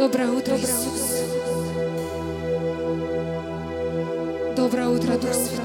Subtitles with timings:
[0.00, 1.28] Доброе утро, Иисус.
[4.56, 5.59] Доброе утро, Дух Святой.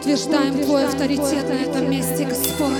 [0.00, 2.70] Утверждаем Твой авторитет на этом месте, Господь.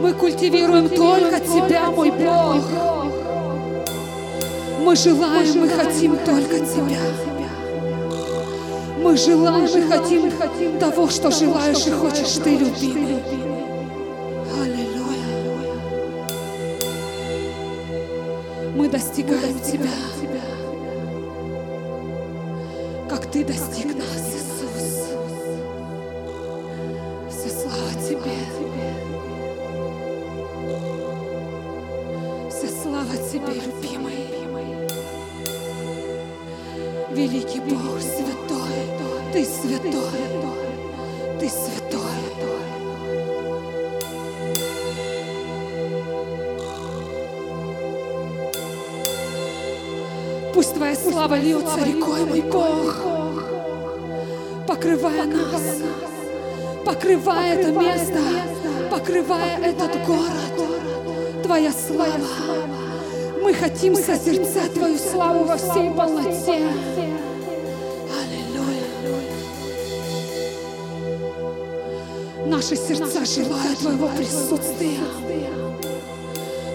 [0.00, 2.62] Мы культивируем только Тебя, мой Бог.
[4.80, 7.00] Мы желаем, мы хотим только Тебя.
[8.98, 13.22] Мы желаем и хотим того, что желаешь и хочешь Ты, любимый.
[14.60, 15.28] Аллилуйя.
[18.76, 19.88] Мы достигаем Тебя,
[23.08, 24.37] как Ты достиг нас,
[33.30, 34.26] Тебе, любимый.
[37.10, 38.88] Великий Бог, святой,
[39.34, 40.00] Ты святой,
[41.38, 41.98] Ты святой.
[50.54, 52.96] Пусть Твоя слава льется рекой, мой Бог,
[54.66, 55.82] покрывая нас,
[56.86, 58.20] покрывая это место,
[58.90, 61.42] покрывая этот город.
[61.42, 62.77] Твоя слава.
[63.48, 66.68] Мы хотим созерцать Твою славу во всей полноте.
[68.20, 69.22] Аллилуйя.
[72.44, 75.00] Наши сердца желают Твоего присутствия.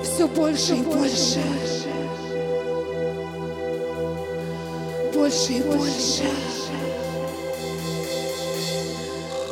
[0.04, 1.44] Все больше и больше.
[5.14, 6.24] Больше и больше.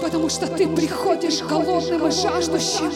[0.02, 2.92] Потому что Ты приходишь голодным и жаждущим.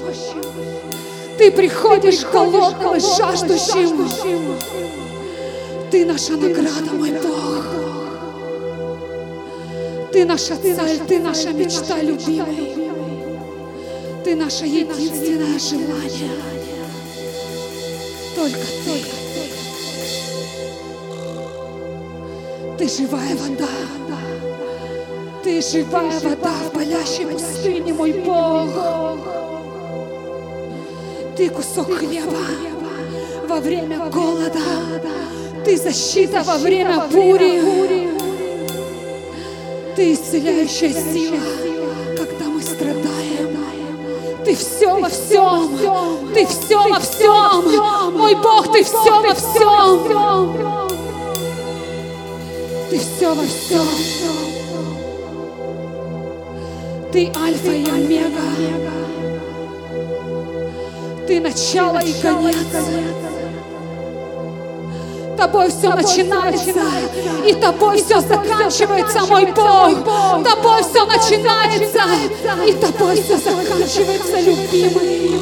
[1.46, 4.10] Ты приходишь голодным и жаждущим.
[5.92, 7.68] Ты наша награда, мой Бог.
[10.12, 12.90] Ты наша цель, Ты наша мечта, любимый.
[14.24, 16.32] Ты наше единственное желание.
[18.36, 19.04] Только Ты.
[22.80, 23.70] Ты живая вода.
[25.44, 29.55] Ты живая вода в болящей пустыне, мой Бог.
[31.36, 32.38] Ты кусок хлеба
[33.50, 34.60] во время голода.
[35.66, 38.10] Ты защита во время бури.
[39.98, 41.40] Ты исцеляющая сила,
[42.18, 43.58] когда мы страдаем.
[44.46, 45.78] Ты все во всем.
[46.34, 48.18] Ты все во всем.
[48.18, 50.56] Мой Бог, ты все во всем.
[52.90, 53.88] Ты все во всем.
[57.12, 59.05] Ты альфа и омега.
[61.28, 62.56] Ты начало и конец.
[65.36, 66.82] Тобой все начинается,
[67.46, 70.44] и тобой все заканчивается, мой Бог.
[70.44, 72.04] Тобой все начинается,
[72.66, 75.40] и тобой все заканчивается, любимый.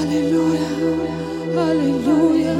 [0.00, 0.60] Аллилуйя,
[1.56, 2.56] аллилуйя.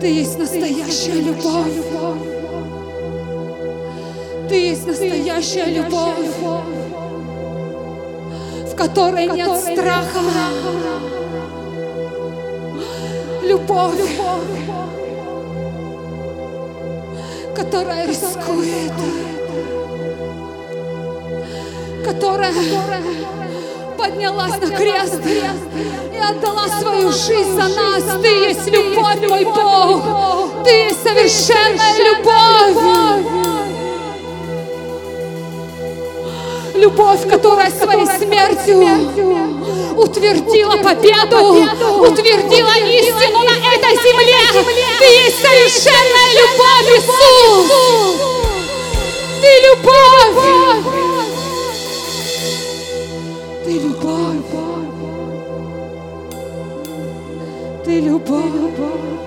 [0.00, 1.74] Ты есть настоящая любовь.
[4.48, 6.89] Ты есть настоящая любовь
[8.80, 10.20] которой нет страха.
[13.42, 14.00] Любовь,
[17.54, 18.92] которая рискует,
[22.02, 22.54] которая
[23.98, 28.22] поднялась на крест и отдала свою жизнь за нас.
[28.22, 30.64] Ты есть любовь, мой Бог.
[30.64, 33.69] Ты есть совершенная любовь.
[36.80, 38.78] Любовь, которая своей смертью
[39.98, 41.62] утвердила победу,
[42.00, 44.40] утвердила истину на этой земле.
[44.98, 47.68] Ты есть совершенная любовь, Иисус.
[49.42, 50.40] Ты любовь.
[53.64, 54.50] Ты любовь.
[57.84, 59.20] Ты любовь.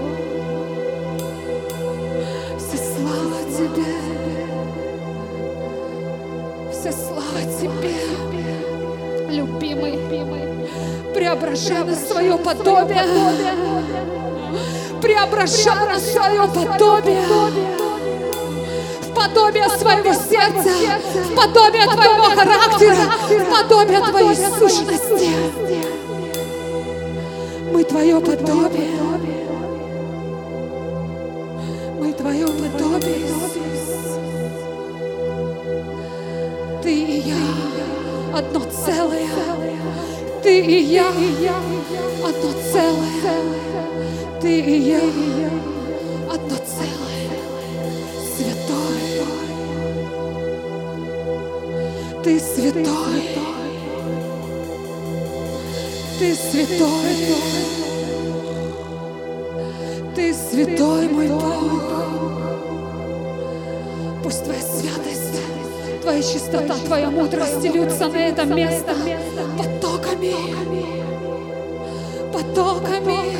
[7.63, 7.95] Тебе,
[9.30, 9.98] любимый,
[11.15, 13.06] преображай на свое подобие,
[15.01, 17.24] преображай на свое подобие,
[19.01, 20.69] в подобие своего сердца,
[21.24, 22.98] в подобие Твоего характера,
[23.30, 25.30] в подобие Твоей сущности.
[27.71, 28.93] Мы Твое подобие.
[38.83, 39.27] Одно целое.
[40.41, 43.35] Ты и я одно целое.
[44.41, 45.01] Ты и я
[46.31, 47.30] одно целое.
[48.35, 49.03] Святой.
[52.24, 53.24] Ты святой.
[56.19, 57.15] Ты святой.
[60.15, 61.83] Ты святой, мой Бог.
[64.24, 65.23] Пусть Твоя святость,
[66.04, 68.94] Твоя чистота, Твоя мудрость льются на это место.
[69.58, 70.36] Потоками,
[72.34, 73.32] потоками, потоками.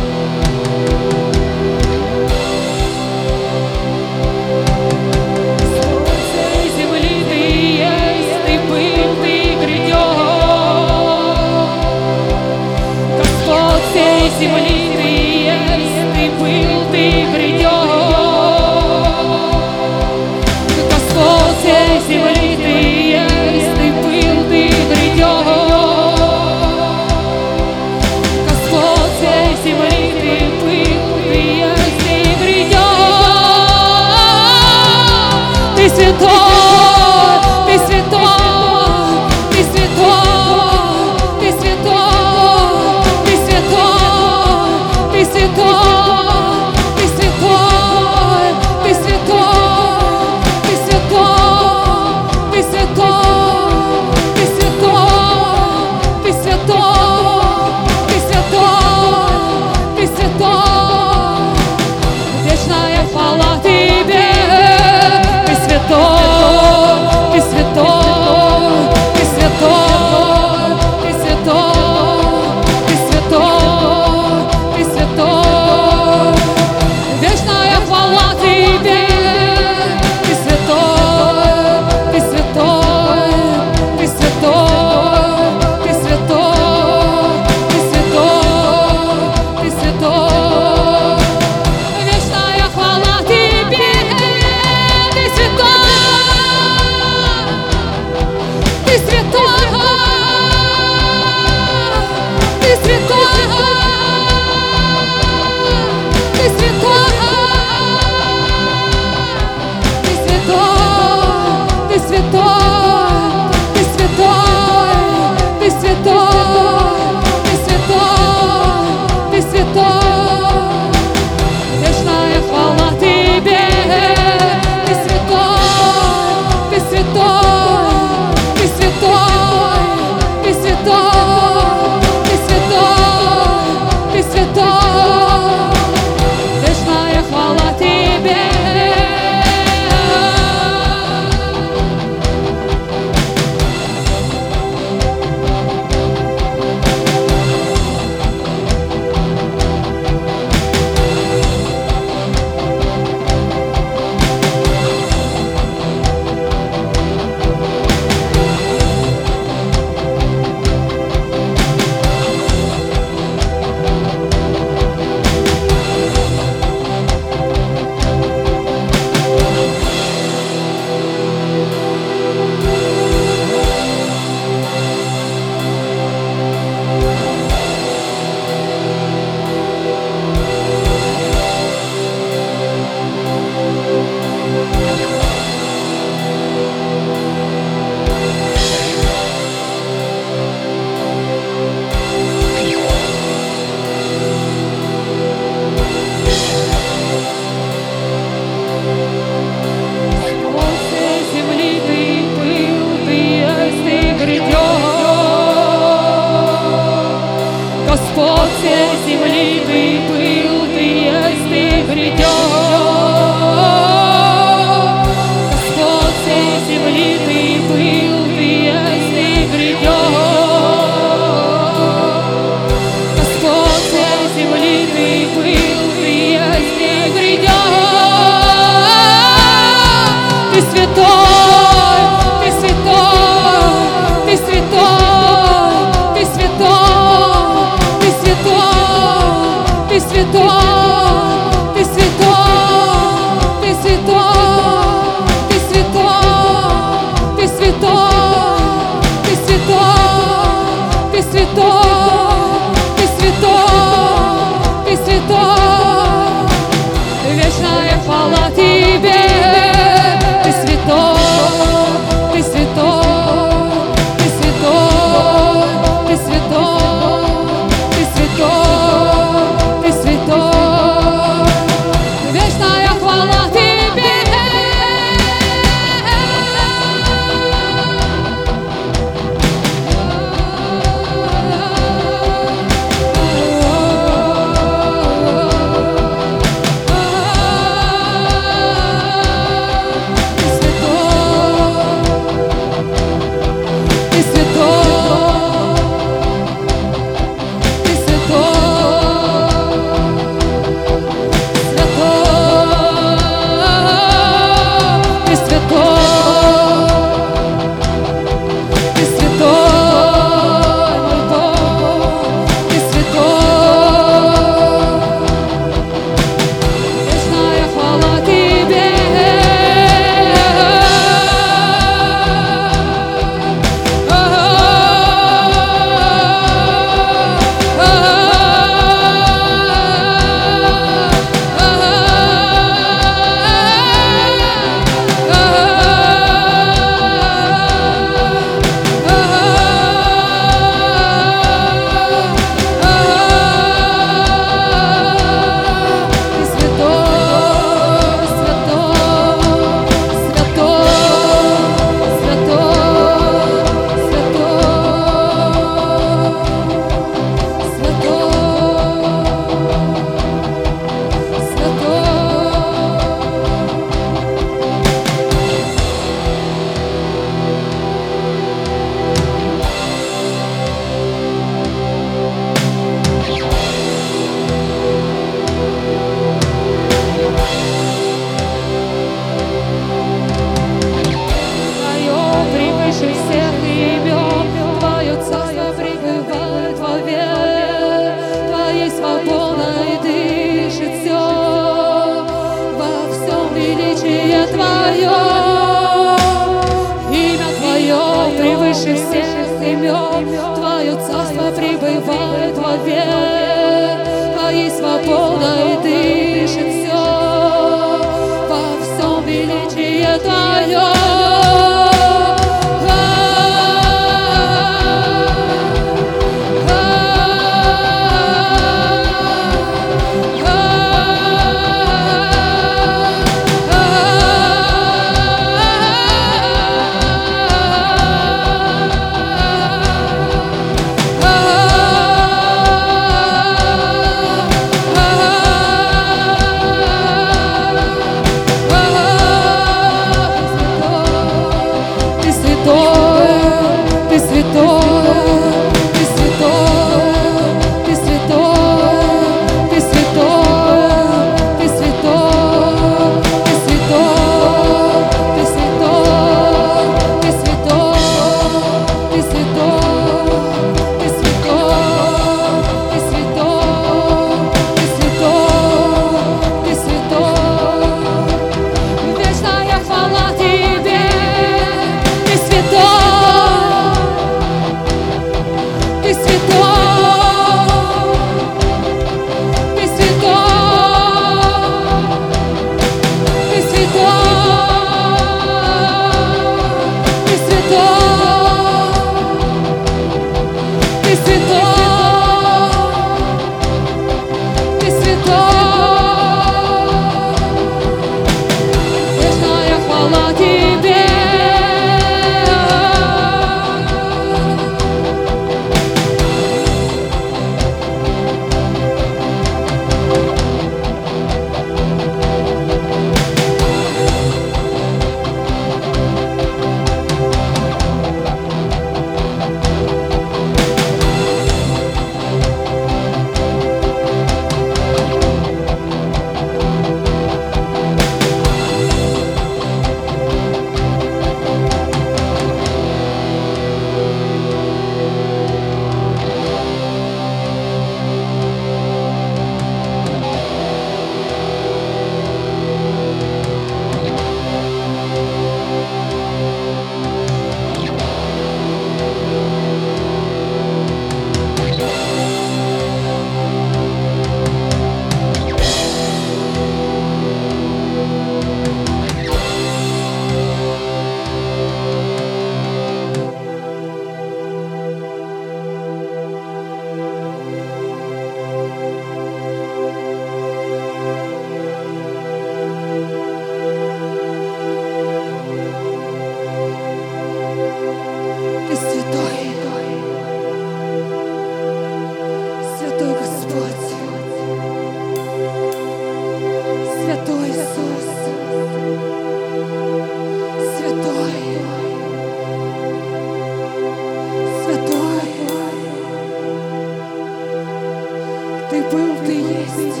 [598.82, 600.00] Был, ты есть,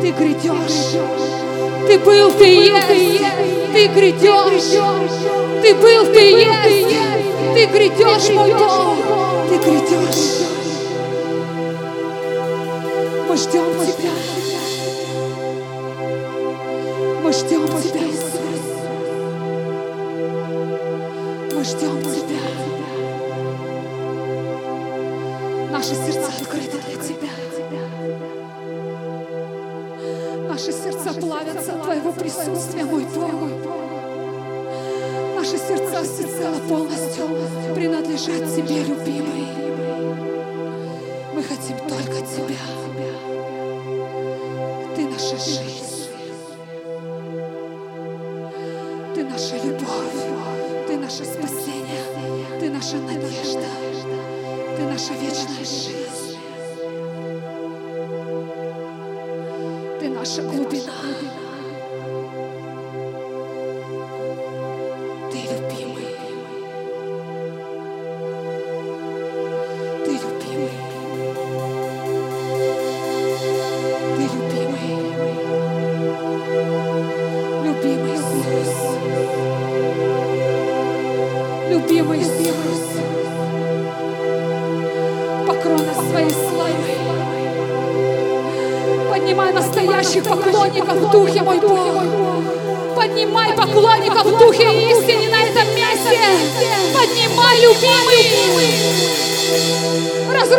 [0.00, 0.98] ты грядешь.
[1.86, 3.24] Ты был, ты есть,
[3.72, 4.80] ты грядешь.
[5.62, 6.96] Ты был, ты есть,
[7.54, 8.96] ты грядешь, мой Бог,
[9.48, 10.44] ты грядешь.
[13.28, 14.10] Мы ждем Тебя.
[31.50, 33.32] От Твоего присутствия, мой Бог.
[35.36, 37.26] Наши сердца всецело полностью
[37.74, 39.48] принадлежат Тебе, любимый.
[41.34, 42.56] Мы хотим только Тебя.
[44.96, 46.08] Ты наша жизнь.
[49.14, 50.86] Ты наша любовь.
[50.86, 52.04] Ты наше спасение.
[52.60, 53.66] Ты наша надежда.
[54.76, 56.03] Ты наша вечная жизнь.
[60.24, 60.92] Ты наша глубина.
[61.20, 61.43] Ты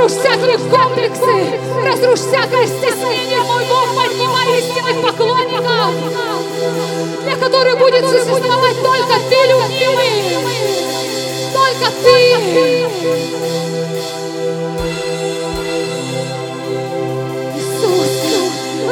[0.05, 1.35] Разрушь всякие комплексы,
[1.83, 5.95] разрушь всякое стеснение, мой Бог, поднимай истинных поклонников,
[7.23, 10.11] для которых будет существовать только Ты, любимый,
[11.51, 12.15] только Ты.
[17.55, 18.11] Иисус,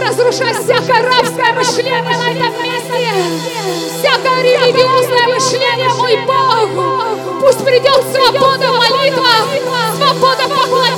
[0.02, 3.13] разрушай всякое рабское мышление на этом месте,
[3.99, 6.69] всякое религиозное мышление, мой Бог.
[7.39, 9.45] Пусть придет свобода в молитвах,
[9.97, 10.92] свобода в поклонении,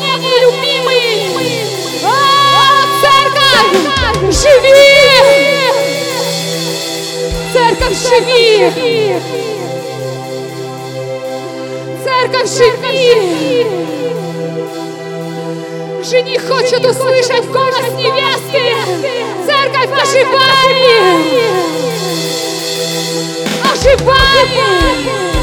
[0.46, 1.64] любимый.
[2.04, 4.96] А, церковь, живи!
[7.54, 9.16] Церковь, живи!
[12.04, 13.66] Церковь, живи!
[16.04, 18.76] Жених хочет услышать голос невесты.
[19.46, 20.76] Церковь, оживай!
[23.74, 25.35] Оживай!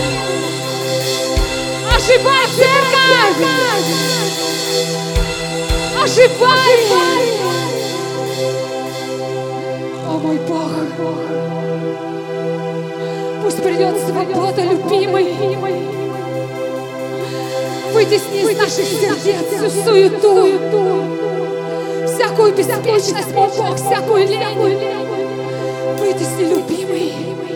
[2.02, 3.46] Оживай, церковь!
[6.02, 6.80] Оживай!
[10.08, 10.72] О, мой Бог!
[13.44, 15.26] Пусть придет свобода, любимый!
[17.92, 21.04] Вытесни из наших сердец всю суету,
[22.08, 24.78] всякую беспечность, мой Бог, всякую лень.
[26.00, 27.51] Вытесни, любимый.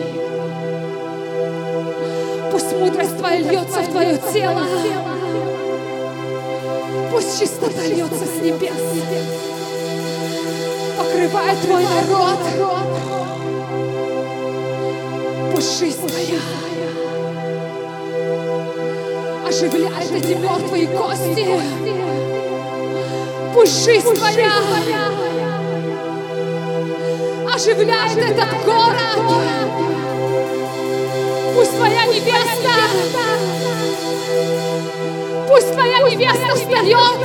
[2.79, 4.61] Мудрость Твоя льется в Твое тело.
[7.11, 8.71] Пусть чистота льется с небес.
[10.97, 12.39] Покрывай Твой народ.
[15.53, 16.39] Пусть жизнь Твоя
[19.47, 21.47] оживляет эти мертвые кости.
[23.53, 24.51] Пусть жизнь Твоя
[27.53, 28.97] оживляет этот город.
[31.77, 32.73] Твоя невеста,
[35.47, 37.19] пусть Твоя невеста встает,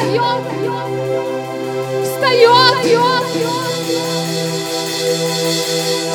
[2.05, 2.77] встает,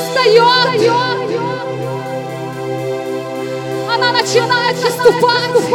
[0.05, 0.91] встает.
[3.91, 5.71] Она начинает наступать.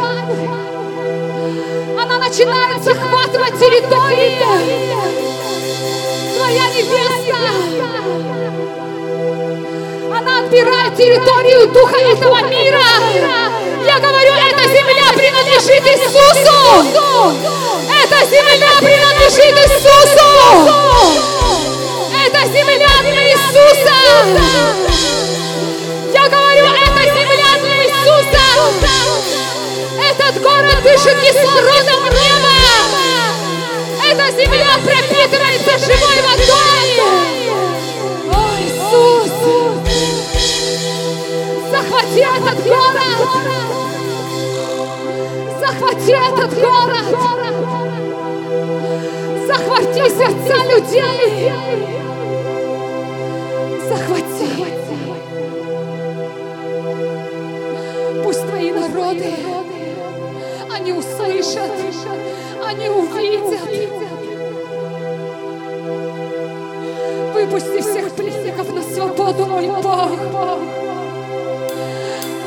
[2.00, 4.38] Она начинает захватывать территории.
[6.36, 7.11] Твоя невеста.
[10.52, 12.82] Она отбирает территорию духа этого мира.
[13.86, 17.38] Я говорю, эта земля принадлежит Иисусу.
[17.88, 20.28] Эта земля принадлежит Иисусу.
[22.26, 23.96] Эта земля для Иисуса.
[26.12, 28.44] Я говорю, эта земля для Иисуса.
[30.10, 32.56] Этот город дышит кислородом неба.
[34.06, 37.21] Эта земля пропитывается живой водой.
[42.12, 43.22] Захвати этот город!
[45.60, 47.18] Захвати этот город!
[49.46, 51.52] Захвати сердца людей!
[53.88, 54.46] Захвати!
[58.24, 59.34] Пусть твои народы,
[60.70, 61.70] они услышат,
[62.62, 63.62] они увидят,
[67.32, 70.81] Выпусти всех пленников на свободу, мой Бог.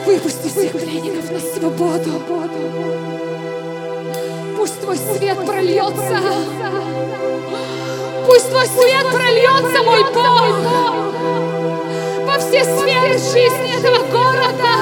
[0.06, 2.22] Выпусти всех пленников на свободу.
[4.56, 6.20] Пусть Твой свет прольется.
[8.28, 10.56] Пусть Твой свет прольется, мой Бог,
[12.26, 14.74] во все сферы жизни этого города.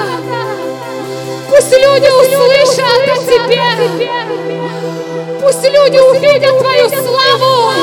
[1.48, 3.66] Пусть люди услышат о Тебе.
[5.40, 7.73] Пусть люди увидят Твою славу.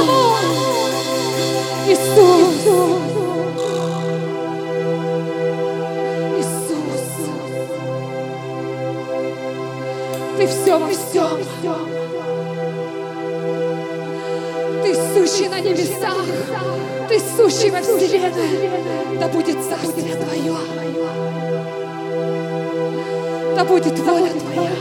[17.09, 19.19] Ты сущий во вселенной.
[19.19, 20.55] Да будет царствие Твое.
[23.55, 24.71] Да будет воля Твоя,